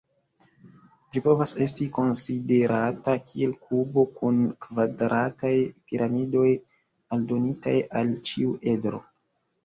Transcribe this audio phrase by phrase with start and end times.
[1.15, 5.51] Ĝi povas esti konsiderata kiel kubo kun kvadrataj
[5.91, 6.47] piramidoj
[7.19, 9.03] aldonitaj al ĉiu edro.